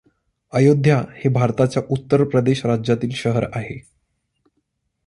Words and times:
अयोध्या 0.53 0.97
हे 1.15 1.29
भारताच्या 1.29 1.83
उत्तर 1.89 2.23
प्रदेश 2.23 2.65
राज्यातील 2.65 3.11
शहर 3.13 3.45
आहे. 3.53 3.79